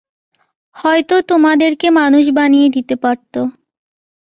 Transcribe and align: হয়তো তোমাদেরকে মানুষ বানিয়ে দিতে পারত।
হয়তো 0.75 1.15
তোমাদেরকে 1.21 1.87
মানুষ 1.91 2.23
বানিয়ে 2.31 2.67
দিতে 2.69 2.95
পারত। 2.95 3.33